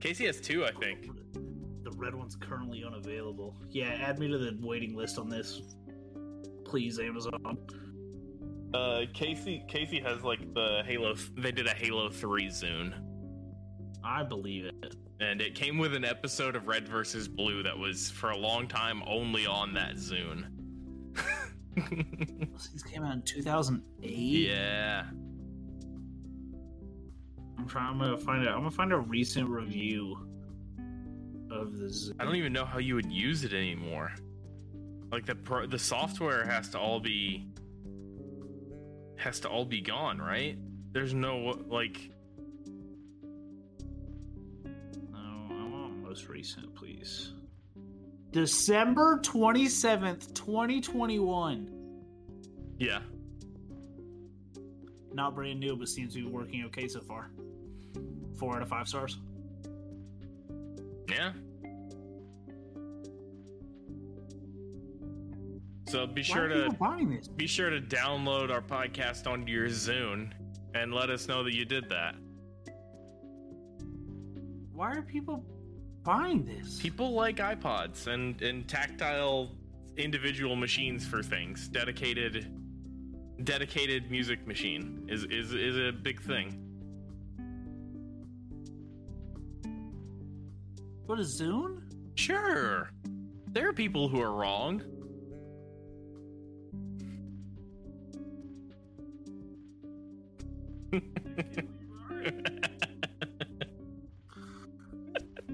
[0.00, 1.10] Casey has two, I think.
[1.96, 3.56] Red one's currently unavailable.
[3.70, 5.62] Yeah, add me to the waiting list on this,
[6.64, 7.58] please, Amazon.
[8.74, 9.64] Uh, Casey.
[9.68, 11.14] Casey has like the Halo.
[11.38, 12.92] They did a Halo Three Zune.
[14.04, 14.94] I believe it.
[15.20, 18.68] and it came with an episode of Red versus Blue that was for a long
[18.68, 20.44] time only on that Zune.
[21.76, 24.10] These came out in 2008.
[24.48, 25.04] yeah.
[27.58, 27.92] I'm trying.
[27.92, 28.48] I'm gonna find it.
[28.48, 30.16] I'm gonna find a recent review
[31.50, 31.86] of the.
[31.86, 32.14] Zune.
[32.20, 34.12] I don't even know how you would use it anymore.
[35.12, 37.48] Like the pro- the software has to all be
[39.16, 40.58] has to all be gone, right?
[40.92, 42.10] There's no like
[45.12, 47.32] No, I want most recent, please.
[48.32, 51.70] December 27th, 2021.
[52.78, 52.98] yeah.
[55.14, 57.30] Not brand new, but seems to be working okay so far.
[58.38, 59.16] Four out of five stars.
[61.08, 61.32] Yeah.
[65.88, 66.70] So be Why sure to
[67.36, 70.32] be sure to download our podcast onto your Zune
[70.74, 72.16] and let us know that you did that.
[74.72, 75.44] Why are people
[76.02, 76.78] buying this?
[76.80, 79.52] People like iPods and and tactile
[79.96, 81.68] individual machines for things.
[81.68, 82.52] Dedicated
[83.44, 86.65] dedicated music machine is is is a big thing.
[91.06, 91.82] What is Zune?
[92.16, 92.90] Sure.
[93.48, 94.82] There are people who are wrong.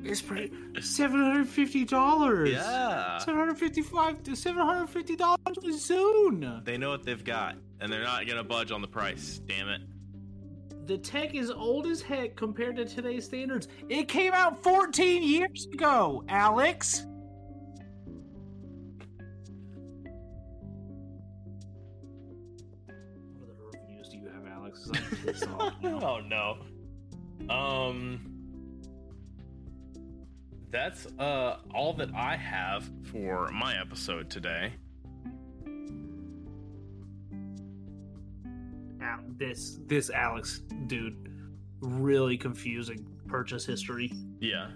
[0.04, 2.50] It's pretty seven hundred fifty dollars.
[2.50, 3.18] yeah.
[3.18, 6.64] seven hundred fifty-five to seven hundred fifty dollars with Zune.
[6.64, 9.40] They know what they've got, and they're not gonna budge on the price.
[9.46, 9.80] Damn it!
[10.84, 13.68] The tech is old as heck compared to today's standards.
[13.88, 17.06] It came out fourteen years ago, Alex.
[23.38, 24.84] What other reviews do you have, Alex?
[24.86, 26.00] 'Cause I'm pissed off now.
[26.02, 26.58] oh no.
[27.54, 28.28] Um.
[30.70, 34.72] That's uh all that I have for my episode today.
[39.36, 41.28] This this Alex dude
[41.80, 44.12] really confusing purchase history.
[44.40, 44.68] Yeah.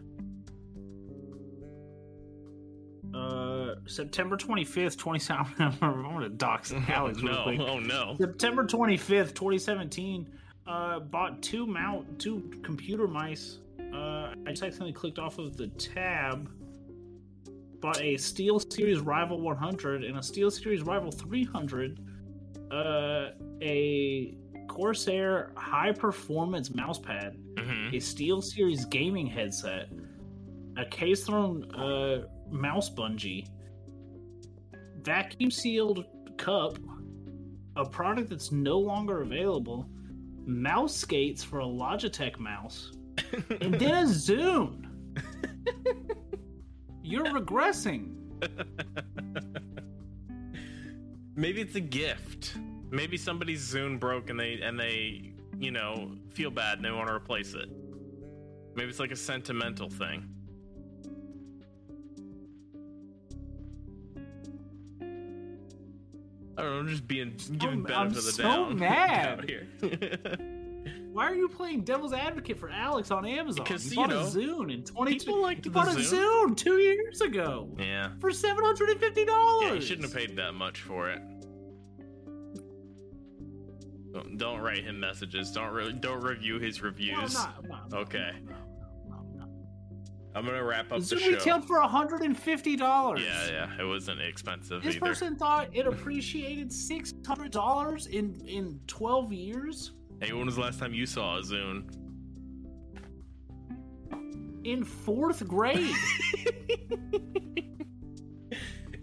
[3.14, 5.46] Uh, September twenty fifth, twenty seven.
[5.58, 7.42] I'm gonna dox Alex real no.
[7.44, 7.60] quick.
[7.60, 8.16] Oh no.
[8.18, 10.28] September twenty fifth, twenty seventeen.
[10.66, 13.58] Uh, bought two mount two computer mice.
[13.94, 16.50] Uh, I just accidentally clicked off of the tab.
[17.80, 22.00] Bought a Steel Series Rival 100 and a Steel Series Rival 300.
[22.70, 23.28] Uh,
[23.62, 24.36] a
[24.68, 29.88] Corsair high performance mousepad hmm a Steel Series gaming headset,
[30.76, 33.46] a Case Throne uh, mouse bungee,
[35.02, 36.04] vacuum sealed
[36.36, 36.78] cup,
[37.76, 39.88] a product that's no longer available,
[40.44, 42.92] mouse skates for a Logitech mouse,
[43.60, 44.86] and then a Zune.
[47.02, 48.14] You're regressing.
[51.36, 52.56] Maybe it's a gift.
[52.90, 57.08] Maybe somebody's Zune broke and they and they you know feel bad and they want
[57.08, 57.68] to replace it.
[58.74, 60.28] Maybe it's like a sentimental thing.
[66.58, 69.44] I don't know, I'm just being giving benefit I'm of the so mad.
[69.46, 69.66] here.
[71.12, 73.64] Why are you playing devil's advocate for Alex on Amazon?
[73.64, 75.18] Because, you you bought know, a Zune in 22.
[75.18, 76.56] people like the bought a Zune.
[76.56, 77.68] Two years ago.
[77.78, 78.10] yeah.
[78.20, 79.66] for seven hundred and fifty dollars.
[79.68, 81.20] Yeah, you shouldn't have paid that much for it.
[84.16, 85.50] Don't, don't write him messages.
[85.50, 87.34] Don't re- don't review his No, I'm reviews.
[87.34, 88.30] not, I'm not, no, Okay.
[90.34, 91.30] I'm gonna wrap up The the show.
[91.32, 93.22] retailed for hundred and fifty dollars.
[93.24, 95.06] Yeah, yeah, it wasn't expensive This either.
[95.06, 99.92] person thought it appreciated six hundred dollars in in twelve years.
[100.20, 101.84] Hey, when was the last time you saw a Zune?
[104.64, 105.94] In fourth grade,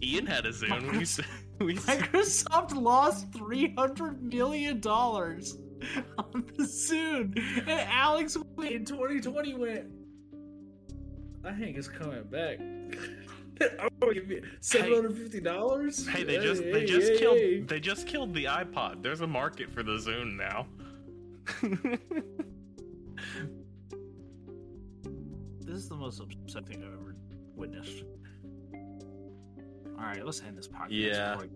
[0.04, 0.90] Ian had a Zune.
[0.92, 1.20] We s-
[1.60, 5.56] we Microsoft lost three hundred million dollars
[6.18, 9.86] on the Zune, and Alex went in twenty twenty went.
[11.44, 12.58] I think it's coming back.
[12.60, 16.06] I'm gonna give you seven hundred fifty dollars.
[16.08, 19.02] hey, they just they just killed they just killed the iPod.
[19.02, 20.66] There's a market for the Zune now.
[25.60, 27.16] This is the most upsetting thing I've ever
[27.56, 28.04] witnessed.
[29.98, 30.88] All right, let's end this podcast.
[30.90, 31.36] Yeah.
[31.36, 31.50] quick.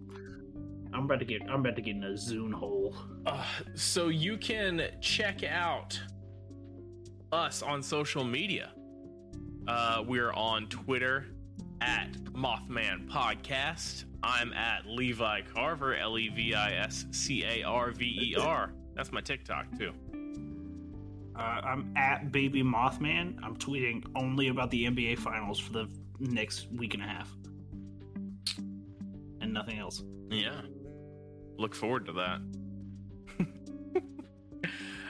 [0.93, 1.43] I'm about to get.
[1.43, 2.97] I'm about to get in a Zune hole.
[3.27, 6.01] Uh, so you can check out
[7.33, 8.73] us on social media.
[9.67, 11.27] Uh, we're on Twitter
[11.83, 14.05] at Mothman Podcast.
[14.23, 18.73] I'm at Levi Carver, L E V I S C A R V E R.
[18.95, 19.93] That's my TikTok too.
[21.37, 23.37] Uh, I'm at Baby Mothman.
[23.45, 25.89] I'm tweeting only about the NBA Finals for the
[26.19, 27.33] next week and a half,
[29.49, 30.03] and nothing else.
[30.31, 30.61] Yeah.
[31.57, 32.41] Look forward to that.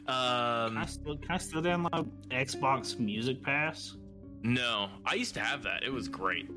[0.06, 3.96] um, Can I still can I still download Xbox Music Pass?
[4.42, 5.82] No, I used to have that.
[5.82, 6.48] It was great.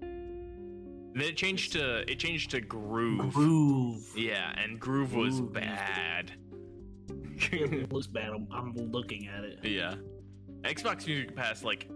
[0.00, 3.32] Then it changed to it changed to Groove.
[3.34, 4.12] Groove.
[4.16, 5.52] Yeah, and Groove was Groove.
[5.52, 6.32] bad.
[7.52, 8.30] It looks bad.
[8.30, 9.58] I'm, I'm looking at it.
[9.62, 9.94] yeah,
[10.62, 11.88] Xbox Music Pass like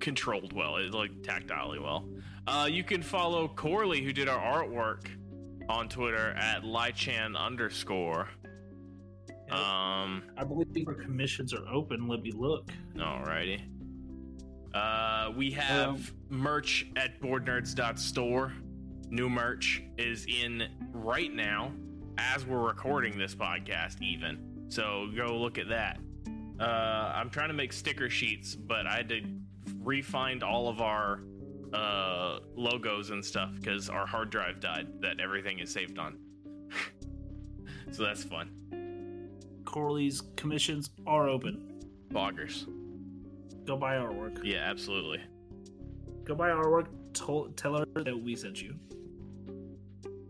[0.00, 0.76] controlled well.
[0.76, 2.08] It like tactilely well.
[2.46, 5.08] Uh, you can follow Corley who did our artwork
[5.68, 8.28] on Twitter at Lychan underscore.
[9.50, 12.08] Um, I believe our commissions are open.
[12.08, 12.70] Let me look.
[12.96, 13.60] alrighty.
[14.74, 18.52] Uh, we have merch at boardnerds.store.
[19.08, 21.72] New merch is in right now
[22.18, 24.38] as we're recording this podcast, even.
[24.68, 25.98] So go look at that.
[26.58, 29.22] Uh, I'm trying to make sticker sheets, but I had to
[29.82, 31.20] refind all of our
[31.72, 36.18] uh, logos and stuff because our hard drive died that everything is saved on.
[37.92, 38.50] so that's fun.
[39.64, 41.82] Corley's commissions are open.
[42.12, 42.66] Boggers.
[43.66, 44.40] Go buy artwork.
[44.44, 45.20] Yeah, absolutely.
[46.24, 46.86] Go buy artwork.
[47.14, 48.74] Tell, tell her that we sent you.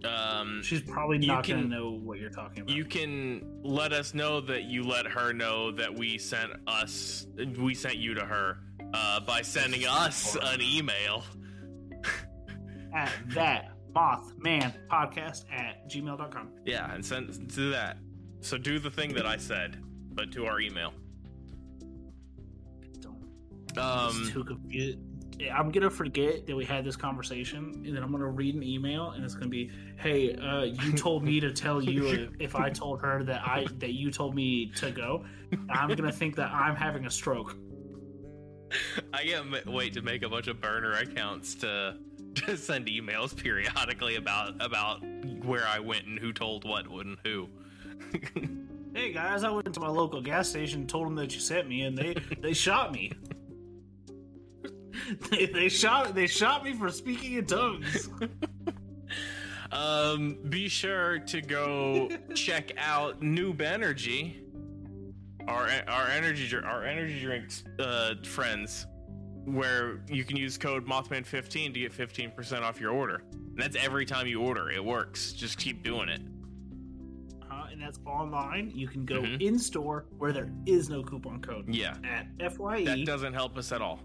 [0.04, 2.74] Um, She's probably not can- gonna know what you're talking about.
[2.76, 7.26] you can let us know that you let her know that we sent us
[7.58, 8.58] we sent you to her
[8.96, 11.22] uh, by sending us an email
[12.94, 16.50] at that mothman podcast at gmail.com.
[16.64, 17.98] yeah and send do that
[18.40, 19.82] so do the thing that i said
[20.12, 20.92] but to our email
[23.00, 23.78] Don't.
[23.78, 24.96] um too confu-
[25.54, 29.10] I'm gonna forget that we had this conversation, and then I'm gonna read an email,
[29.10, 32.70] and it's gonna be, "Hey, uh, you told me to tell you if, if I
[32.70, 35.26] told her that I that you told me to go."
[35.68, 37.54] I'm gonna think that I'm having a stroke.
[39.12, 41.96] I can't wait to make a bunch of burner accounts to
[42.34, 45.02] to send emails periodically about about
[45.44, 47.48] where i went and who told what and who
[48.96, 51.82] Hey guys, I went to my local gas station, told them that you sent me,
[51.82, 53.12] and they they shot me.
[55.30, 58.08] they, they shot they shot me for speaking in tongues.
[59.70, 64.42] Um, be sure to go check out Noob Energy,
[65.48, 68.86] our our energy our energy drinks uh, friends,
[69.44, 73.22] where you can use code Mothman15 to get 15% off your order.
[73.32, 74.70] And that's every time you order.
[74.70, 75.32] It works.
[75.32, 76.20] Just keep doing it.
[77.50, 78.70] Uh, and that's online.
[78.74, 79.40] You can go Mhm.
[79.40, 81.72] in store where there is no coupon code.
[81.74, 81.96] Yeah,
[82.40, 84.00] At Fye, that doesn't help us at all,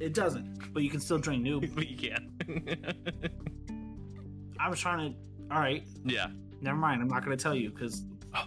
[0.00, 1.68] it doesn't, but you can still drink noob.
[1.74, 2.30] but you can.
[4.60, 5.18] I was trying to.
[5.54, 6.28] All right, yeah,
[6.60, 7.02] never mind.
[7.02, 8.04] I'm not going to tell you because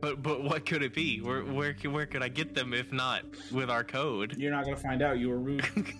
[0.00, 1.20] but but what could it be?
[1.20, 3.22] Where where where could I get them if not
[3.52, 4.36] with our code?
[4.36, 5.18] You're not gonna find out.
[5.18, 5.66] You were rude.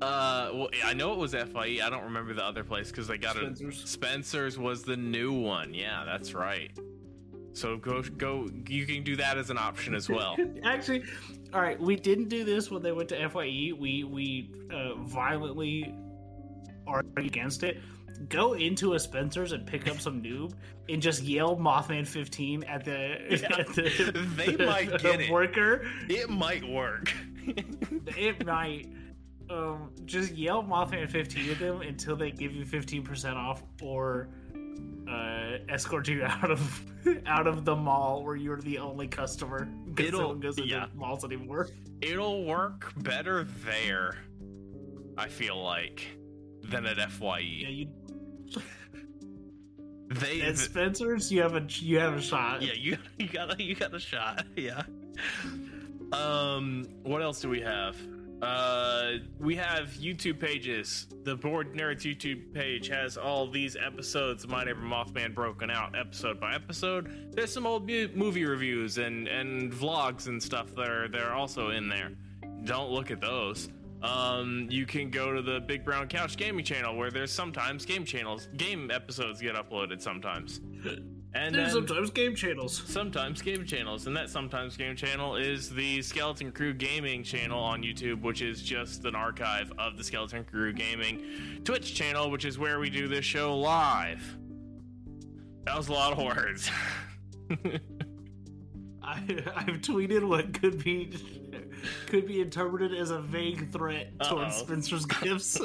[0.00, 1.80] Uh, well, I know it was FYE.
[1.82, 3.82] I don't remember the other place because they got Spencer's.
[3.82, 3.88] it.
[3.88, 5.74] Spencer's was the new one.
[5.74, 6.70] Yeah, that's right.
[7.52, 8.48] So go go.
[8.68, 10.36] You can do that as an option as well.
[10.62, 11.02] Actually,
[11.52, 13.72] all right, we didn't do this when they went to Fye.
[13.76, 15.92] We we uh, violently
[16.86, 17.78] argued against it.
[18.28, 20.52] Go into a Spencer's and pick up some noob
[20.88, 22.94] and just yell Mothman 15 at the,
[23.32, 25.30] at the They might get it.
[25.30, 25.86] worker.
[26.08, 27.12] it might work.
[28.16, 28.88] It might.
[29.50, 34.28] Um, just yell Mothman 15 at them until they give you 15% off or
[35.10, 36.84] uh, escort you out of
[37.26, 39.66] out of the mall where you're the only customer.
[39.96, 40.86] 'cause It'll- no one goes into yeah.
[40.94, 41.68] malls anymore.
[42.02, 44.18] It'll work better there.
[45.16, 46.06] I feel like
[46.64, 47.38] than at FYE.
[47.38, 47.86] Yeah, you
[50.08, 52.62] they at Spencer's, you have a you have a shot.
[52.62, 54.82] yeah you you got a you got a shot yeah.
[56.12, 57.96] Um what else do we have?
[58.40, 61.06] Uh we have youtube pages.
[61.24, 65.96] The board nerds youtube page has all these episodes of my neighbor mothman broken out
[65.98, 67.32] episode by episode.
[67.34, 71.70] There's some old mu- movie reviews and and vlogs and stuff that are they're also
[71.70, 72.12] in there.
[72.64, 73.68] Don't look at those
[74.02, 78.04] um you can go to the big brown couch gaming channel where there's sometimes game
[78.04, 80.60] channels game episodes get uploaded sometimes.
[81.34, 82.82] And There's then- sometimes game channels.
[82.86, 87.82] sometimes game channels and that sometimes game channel is the skeleton crew gaming channel on
[87.82, 92.58] youtube which is just an archive of the skeleton crew gaming twitch channel which is
[92.58, 94.38] where we do this show live.
[95.66, 96.70] That was a lot of words.
[99.02, 99.16] I,
[99.54, 101.12] I've tweeted what could be
[102.06, 104.64] could be interpreted as a vague threat towards Uh-oh.
[104.64, 105.60] Spencer's gifts.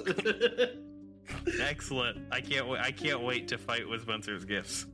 [1.62, 4.86] excellent i can't wait i can't wait to fight with spencer's gifts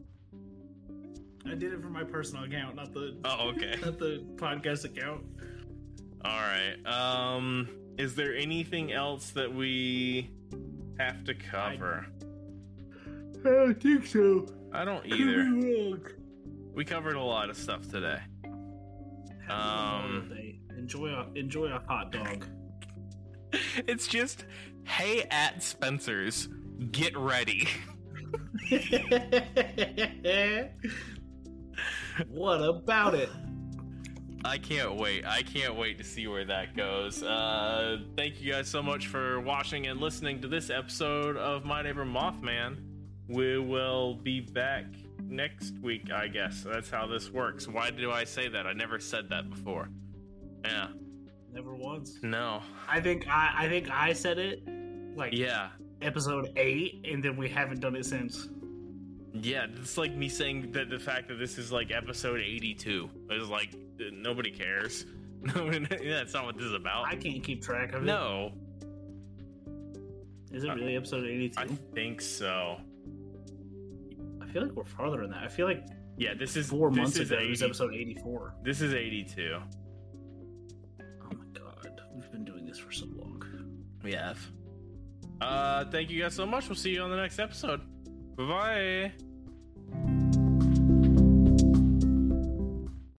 [1.46, 5.24] I did it for my personal account, not the oh okay not the podcast account.
[6.24, 7.68] all right um
[7.98, 10.30] is there anything else that we
[11.00, 12.06] have to cover
[13.46, 14.46] I don't think so.
[14.74, 16.00] i don't either
[16.76, 18.20] we covered a lot of stuff today
[19.48, 19.52] Have
[20.06, 20.32] Um.
[20.90, 22.46] Enjoy a enjoy a hot dog.
[23.88, 24.46] It's just,
[24.84, 26.50] hey, at Spencer's,
[26.92, 27.68] get ready.
[32.28, 33.32] what about it?
[34.46, 35.26] I can't wait.
[35.26, 37.24] I can't wait to see where that goes.
[37.24, 41.82] Uh, thank you guys so much for watching and listening to this episode of My
[41.82, 42.78] Neighbor Mothman.
[43.28, 44.86] We will be back
[45.24, 46.62] next week, I guess.
[46.62, 47.68] That's how this works.
[47.68, 48.68] Why do I say that?
[48.68, 49.90] I never said that before.
[50.64, 50.88] Yeah.
[51.52, 52.20] Never once.
[52.22, 52.62] No.
[52.88, 54.62] I think I, I think I said it
[55.16, 55.70] like Yeah.
[56.02, 58.50] episode eight, and then we haven't done it since.
[59.34, 63.48] Yeah, it's like me saying that the fact that this is like episode 82 is
[63.50, 63.70] like
[64.12, 65.06] nobody cares.
[65.42, 65.80] Nobody,
[66.10, 67.06] that's not what this is about.
[67.08, 68.06] I can't keep track of it.
[68.06, 68.52] no,
[70.52, 71.62] Is it really episode eighty-two?
[71.62, 72.76] I think so.
[74.42, 75.44] I feel like we're farther than that.
[75.44, 75.86] I feel like
[76.18, 78.56] Yeah, this is four this months is ago it was episode eighty-four.
[78.64, 79.60] This is 82
[82.70, 83.44] this for so long.
[84.04, 84.40] We have.
[85.42, 86.68] Uh, thank you guys so much.
[86.68, 87.82] We'll see you on the next episode.
[88.38, 89.12] Bye
[89.94, 90.39] bye.